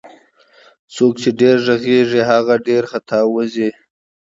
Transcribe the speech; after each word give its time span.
څوک 0.93 1.13
چي 1.21 1.29
ډير 1.39 1.57
ږغږي 1.65 2.21
هغه 2.29 2.55
ډير 2.67 2.83
خطاوزي 2.91 3.69